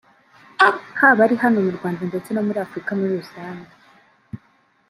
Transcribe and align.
haba 0.99 1.21
ari 1.25 1.35
hano 1.43 1.57
mu 1.65 1.71
Rwanda 1.77 2.01
ndetse 2.09 2.29
no 2.31 2.41
muri 2.47 2.57
afurika 2.65 2.91
muri 2.99 3.13
rusange 3.21 3.71